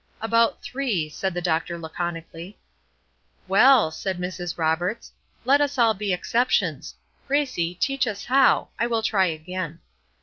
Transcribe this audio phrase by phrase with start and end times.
[0.19, 2.57] "About three," said the doctor, laconically.
[3.47, 4.57] "Well," said Mrs.
[4.57, 5.11] Roberts,
[5.45, 6.95] "let us all be exceptions.
[7.27, 8.69] Gracie, teach us how.
[8.79, 9.79] I will try again."